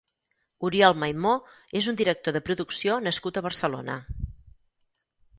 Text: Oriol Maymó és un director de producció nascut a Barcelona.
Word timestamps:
Oriol 0.67 0.95
Maymó 1.01 1.33
és 1.81 1.89
un 1.91 1.99
director 1.99 2.35
de 2.37 2.41
producció 2.47 2.95
nascut 3.09 3.37
a 3.37 3.43
Barcelona. 3.49 3.99